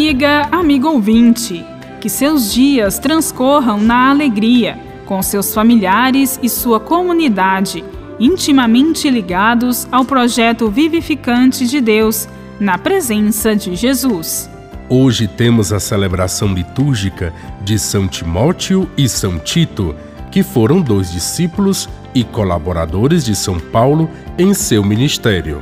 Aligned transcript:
Amiga, 0.00 0.48
amigo 0.50 0.88
ouvinte, 0.88 1.62
que 2.00 2.08
seus 2.08 2.54
dias 2.54 2.98
transcorram 2.98 3.78
na 3.78 4.08
alegria, 4.08 4.78
com 5.04 5.22
seus 5.22 5.52
familiares 5.52 6.40
e 6.42 6.48
sua 6.48 6.80
comunidade, 6.80 7.84
intimamente 8.18 9.10
ligados 9.10 9.86
ao 9.92 10.06
projeto 10.06 10.70
vivificante 10.70 11.66
de 11.66 11.82
Deus, 11.82 12.26
na 12.58 12.78
presença 12.78 13.54
de 13.54 13.76
Jesus. 13.76 14.48
Hoje 14.88 15.28
temos 15.28 15.70
a 15.70 15.78
celebração 15.78 16.54
litúrgica 16.54 17.30
de 17.62 17.78
São 17.78 18.08
Timóteo 18.08 18.90
e 18.96 19.06
São 19.06 19.38
Tito, 19.38 19.94
que 20.30 20.42
foram 20.42 20.80
dois 20.80 21.12
discípulos 21.12 21.90
e 22.14 22.24
colaboradores 22.24 23.22
de 23.22 23.36
São 23.36 23.60
Paulo 23.60 24.08
em 24.38 24.54
seu 24.54 24.82
ministério. 24.82 25.60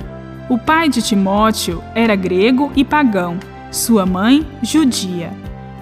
O 0.49 0.57
pai 0.57 0.89
de 0.89 1.03
Timóteo 1.03 1.83
era 1.93 2.15
grego 2.15 2.71
e 2.77 2.85
pagão 2.85 3.37
sua 3.71 4.07
mãe, 4.07 4.47
judia. 4.63 5.33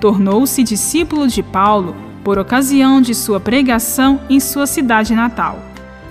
Tornou-se 0.01 0.63
discípulo 0.63 1.27
de 1.29 1.43
Paulo 1.43 1.95
por 2.25 2.39
ocasião 2.39 3.01
de 3.01 3.15
sua 3.15 3.39
pregação 3.39 4.21
em 4.29 4.41
sua 4.41 4.67
cidade 4.67 5.15
natal. 5.15 5.59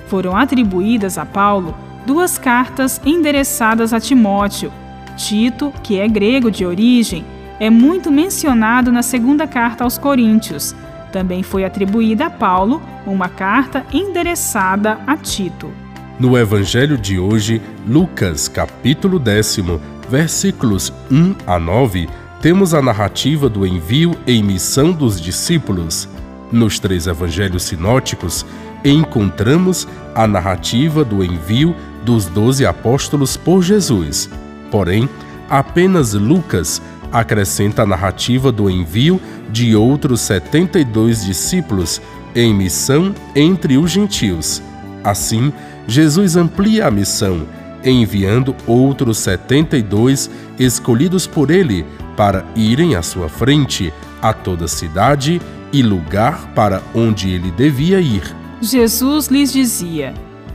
Foram 0.07 0.35
atribuídas 0.35 1.17
a 1.17 1.25
Paulo 1.25 1.75
duas 2.05 2.37
cartas 2.37 3.01
endereçadas 3.05 3.91
a 3.91 3.99
Timóteo. 3.99 4.71
Tito, 5.17 5.73
que 5.83 5.99
é 5.99 6.07
grego 6.07 6.51
de 6.51 6.65
origem, 6.65 7.25
é 7.59 7.69
muito 7.69 8.11
mencionado 8.11 8.91
na 8.91 9.01
segunda 9.01 9.47
carta 9.47 9.83
aos 9.83 9.97
Coríntios. 9.97 10.75
Também 11.11 11.41
foi 11.41 11.63
atribuída 11.63 12.25
a 12.25 12.29
Paulo 12.29 12.81
uma 13.05 13.29
carta 13.29 13.85
endereçada 13.93 14.99
a 15.07 15.15
Tito. 15.15 15.71
No 16.19 16.37
evangelho 16.37 16.97
de 16.97 17.19
hoje, 17.19 17.61
Lucas, 17.85 18.47
capítulo 18.47 19.19
décimo, 19.19 19.81
versículos 20.09 20.93
1 21.11 21.35
a 21.47 21.59
9, 21.59 22.07
temos 22.41 22.73
a 22.73 22.81
narrativa 22.81 23.49
do 23.49 23.65
envio 23.65 24.15
e 24.27 24.41
missão 24.43 24.91
dos 24.91 25.19
discípulos. 25.19 26.07
Nos 26.51 26.79
três 26.79 27.07
evangelhos 27.07 27.63
sinóticos, 27.63 28.45
encontramos 28.83 29.87
a 30.13 30.27
narrativa 30.27 31.03
do 31.03 31.23
envio 31.23 31.75
dos 32.03 32.25
doze 32.25 32.65
apóstolos 32.65 33.35
por 33.35 33.63
Jesus. 33.63 34.29
Porém, 34.69 35.09
apenas 35.49 36.13
Lucas 36.13 36.81
acrescenta 37.11 37.81
a 37.81 37.85
narrativa 37.85 38.51
do 38.51 38.69
envio 38.69 39.19
de 39.49 39.75
outros 39.75 40.21
72 40.21 41.25
discípulos 41.25 42.01
em 42.35 42.53
missão 42.53 43.15
entre 43.35 43.77
os 43.77 43.89
gentios. 43.89 44.61
Assim, 45.03 45.51
Jesus 45.87 46.35
amplia 46.35 46.87
a 46.87 46.91
missão 46.91 47.47
enviando 47.91 48.55
outros 48.65 49.19
72 49.19 50.29
escolhidos 50.57 51.27
por 51.27 51.51
ele 51.51 51.85
para 52.15 52.45
irem 52.55 52.95
à 52.95 53.01
sua 53.01 53.29
frente 53.29 53.93
a 54.21 54.33
toda 54.33 54.67
cidade 54.67 55.41
e 55.71 55.83
lugar 55.83 56.47
para 56.55 56.81
onde 56.93 57.29
ele 57.29 57.51
devia 57.51 57.99
ir. 57.99 58.23
Jesus 58.61 59.27
lhes 59.27 59.51
dizia: 59.51 60.13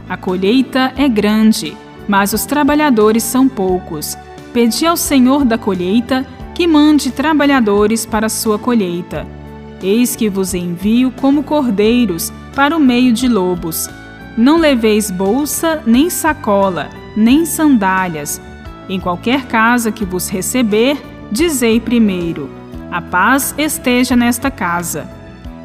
A 0.08 0.16
colheita 0.16 0.92
é 0.96 1.08
grande, 1.08 1.76
mas 2.08 2.32
os 2.32 2.44
trabalhadores 2.44 3.22
são 3.22 3.48
poucos. 3.48 4.16
Pedi 4.52 4.86
ao 4.86 4.96
Senhor 4.96 5.44
da 5.44 5.56
colheita 5.56 6.26
que 6.54 6.66
mande 6.66 7.10
trabalhadores 7.10 8.04
para 8.04 8.26
a 8.26 8.30
sua 8.30 8.58
colheita. 8.58 9.26
Eis 9.82 10.16
que 10.16 10.28
vos 10.28 10.52
envio 10.52 11.10
como 11.12 11.42
cordeiros 11.42 12.32
para 12.54 12.76
o 12.76 12.80
meio 12.80 13.12
de 13.12 13.28
lobos. 13.28 13.88
Não 14.36 14.58
leveis 14.58 15.10
bolsa 15.10 15.82
nem 15.86 16.10
sacola, 16.10 16.90
nem 17.16 17.44
sandálias. 17.44 18.40
Em 18.88 18.98
qualquer 18.98 19.46
casa 19.46 19.92
que 19.92 20.04
vos 20.04 20.28
receber, 20.28 21.00
dizei 21.30 21.80
primeiro: 21.80 22.50
A 22.90 23.00
paz 23.00 23.54
esteja 23.56 24.16
nesta 24.16 24.50
casa. 24.50 25.08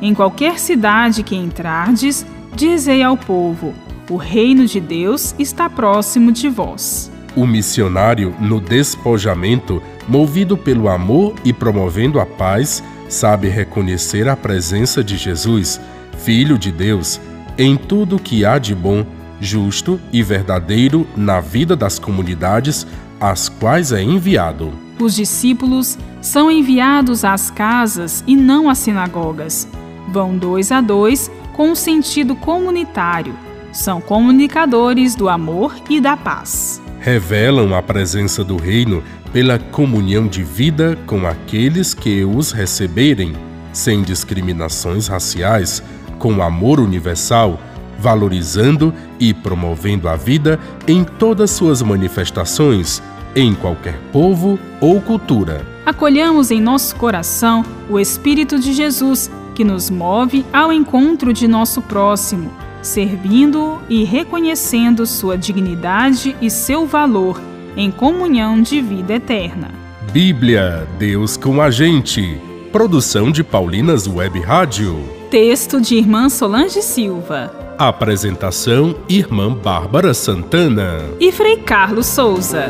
Em 0.02 0.14
qualquer 0.14 0.60
cidade 0.60 1.24
que 1.24 1.36
entrardes, 1.36 2.26
dizei 2.56 3.02
ao 3.02 3.18
povo: 3.18 3.74
O 4.10 4.18
reino 4.18 4.66
de 4.66 4.80
Deus 4.80 5.34
está 5.40 5.70
próximo 5.70 6.32
de 6.32 6.50
vós. 6.50 7.12
O 7.36 7.46
missionário, 7.46 8.34
no 8.40 8.62
despojamento, 8.62 9.82
movido 10.08 10.58
pelo 10.58 10.88
amor 10.88 11.36
e 11.44 11.52
promovendo 11.52 12.20
a 12.20 12.26
paz, 12.26 12.82
sabe 13.10 13.50
reconhecer 13.50 14.28
a 14.30 14.38
presença 14.38 15.04
de 15.04 15.18
Jesus, 15.18 15.82
Filho 16.18 16.58
de 16.58 16.72
Deus, 16.72 17.20
em 17.58 17.76
tudo 17.76 18.20
que 18.20 18.46
há 18.46 18.58
de 18.58 18.74
bom, 18.74 19.06
justo 19.46 20.00
e 20.12 20.22
verdadeiro 20.22 21.08
na 21.16 21.40
vida 21.40 21.76
das 21.76 21.98
comunidades 22.00 22.86
às 23.20 23.48
quais 23.48 23.92
é 23.92 24.02
enviado. 24.02 24.74
Os 25.00 25.16
discípulos 25.16 25.98
são 26.22 26.50
enviados 26.50 27.24
às 27.24 27.52
casas 27.52 28.24
e 28.26 28.36
não 28.36 28.70
às 28.70 28.80
sinagogas. 28.80 29.68
Vão 30.10 30.38
dois 30.38 30.72
a 30.72 30.82
dois 30.82 31.32
com 31.54 31.72
um 31.72 31.76
sentido 31.76 32.36
comunitário. 32.36 33.36
São 33.72 34.00
comunicadores 34.02 35.16
do 35.16 35.30
amor 35.30 35.76
e 35.90 36.00
da 36.00 36.16
paz. 36.16 36.82
Revelam 37.00 37.76
a 37.76 37.82
presença 37.82 38.44
do 38.44 38.58
Reino 38.58 39.04
pela 39.32 39.60
comunhão 39.60 40.28
de 40.28 40.44
vida 40.44 40.98
com 41.06 41.28
aqueles 41.28 41.94
que 41.94 42.24
os 42.24 42.52
receberem, 42.52 43.34
sem 43.74 44.02
discriminações 44.02 45.08
raciais 45.08 45.84
com 46.18 46.42
amor 46.42 46.80
universal, 46.80 47.60
valorizando 48.00 48.94
e 49.20 49.34
promovendo 49.34 50.08
a 50.08 50.16
vida 50.16 50.60
em 50.88 51.04
todas 51.04 51.52
suas 51.52 51.82
manifestações, 51.82 53.02
em 53.36 53.54
qualquer 53.54 53.98
povo 54.12 54.60
ou 54.80 55.02
cultura. 55.02 55.66
Acolhamos 55.86 56.52
em 56.52 56.60
nosso 56.60 56.96
coração 56.96 57.64
o 57.90 58.00
Espírito 58.00 58.60
de 58.60 58.74
Jesus, 58.74 59.30
que 59.54 59.64
nos 59.64 59.90
move 59.90 60.46
ao 60.52 60.72
encontro 60.72 61.32
de 61.32 61.48
nosso 61.48 61.82
próximo, 61.82 62.52
servindo 62.82 63.80
e 63.88 64.04
reconhecendo 64.04 65.06
sua 65.06 65.38
dignidade 65.38 66.36
e 66.42 66.50
seu 66.50 66.86
valor 66.86 67.42
em 67.78 67.92
comunhão 67.92 68.62
de 68.62 68.82
vida 68.82 69.14
eterna. 69.14 69.70
Bíblia, 70.12 70.88
Deus 70.98 71.36
com 71.36 71.62
a 71.62 71.70
gente. 71.70 72.40
Produção 72.72 73.32
de 73.32 73.44
Paulinas 73.44 74.08
Web 74.08 74.40
Rádio. 74.40 74.98
Texto 75.30 75.82
de 75.82 75.96
Irmã 75.96 76.30
Solange 76.30 76.82
Silva. 76.82 77.65
Apresentação: 77.78 78.96
Irmã 79.10 79.54
Bárbara 79.54 80.14
Santana 80.14 81.04
e 81.20 81.30
Frei 81.30 81.58
Carlos 81.58 82.06
Souza. 82.06 82.70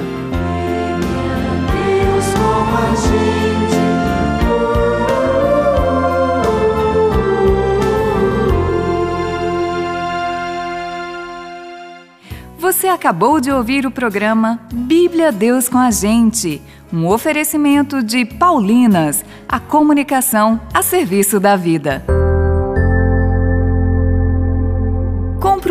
Você 12.58 12.88
acabou 12.88 13.40
de 13.40 13.52
ouvir 13.52 13.86
o 13.86 13.92
programa 13.92 14.60
Bíblia 14.74 15.32
Deus 15.32 15.70
com 15.70 15.78
a 15.78 15.92
Gente, 15.92 16.60
um 16.92 17.08
oferecimento 17.08 18.02
de 18.02 18.26
Paulinas, 18.26 19.24
a 19.48 19.60
comunicação 19.60 20.60
a 20.74 20.82
serviço 20.82 21.40
da 21.40 21.56
vida. 21.56 22.04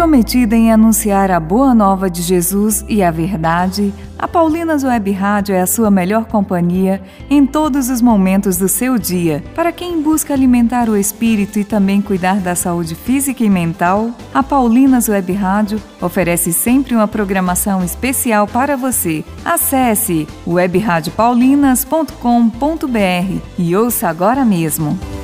Comprometida 0.05 0.55
em 0.55 0.71
anunciar 0.71 1.31
a 1.31 1.41
boa 1.41 1.75
nova 1.75 2.11
de 2.11 2.21
Jesus 2.21 2.85
e 2.87 3.03
a 3.03 3.11
verdade, 3.11 3.91
a 4.19 4.29
Paulinas 4.29 4.85
Web 4.85 5.11
Rádio 5.13 5.55
é 5.55 5.63
a 5.63 5.67
sua 5.67 5.91
melhor 5.91 6.27
companhia 6.27 7.01
em 7.31 7.47
todos 7.47 7.89
os 7.89 8.03
momentos 8.03 8.59
do 8.59 8.69
seu 8.69 8.99
dia. 8.99 9.43
Para 9.55 9.73
quem 9.73 10.03
busca 10.03 10.35
alimentar 10.35 10.91
o 10.91 10.97
espírito 10.97 11.59
e 11.59 11.65
também 11.65 12.03
cuidar 12.03 12.39
da 12.41 12.55
saúde 12.55 12.95
física 12.95 13.43
e 13.43 13.49
mental, 13.49 14.11
a 14.35 14.43
Paulinas 14.43 15.09
Web 15.09 15.33
Rádio 15.33 15.81
oferece 16.03 16.53
sempre 16.53 16.95
uma 16.95 17.09
programação 17.09 17.83
especial 17.83 18.47
para 18.47 18.77
você. 18.77 19.25
Acesse 19.43 20.29
webradiopaulinas.com.br 20.47 23.41
e 23.59 23.75
ouça 23.75 24.11
agora 24.11 24.45
mesmo. 24.45 25.24